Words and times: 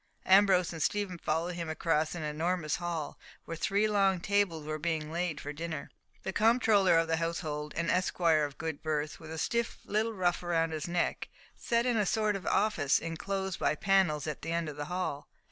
Ambrose 0.25 0.73
and 0.73 0.81
Stephen 0.81 1.19
followed 1.19 1.53
him 1.53 1.69
across 1.69 2.15
an 2.15 2.23
enormous 2.23 2.77
hall, 2.77 3.19
where 3.45 3.55
three 3.55 3.87
long 3.87 4.19
tables 4.19 4.65
were 4.65 4.79
being 4.79 5.11
laid 5.11 5.39
for 5.39 5.53
dinner. 5.53 5.91
The 6.23 6.33
comptroller 6.33 6.97
of 6.97 7.07
the 7.07 7.17
household, 7.17 7.75
an 7.75 7.87
esquire 7.87 8.43
of 8.43 8.57
good 8.57 8.81
birth, 8.81 9.19
with 9.19 9.29
a 9.29 9.37
stiff 9.37 9.77
little 9.85 10.13
ruff 10.15 10.41
round 10.41 10.73
his 10.73 10.87
neck, 10.87 11.29
sat 11.55 11.85
in 11.85 11.97
a 11.97 12.07
sort 12.07 12.35
of 12.35 12.47
office 12.47 12.97
inclosed 12.97 13.59
by 13.59 13.75
panels 13.75 14.25
at 14.25 14.41
the 14.41 14.51
end 14.51 14.67
of 14.69 14.75
the 14.75 14.85
hall. 14.85 15.29